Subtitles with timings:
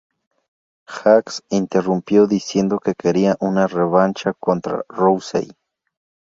[0.87, 5.55] Jax interrumpió, diciendo que quería una revancha contra Rousey.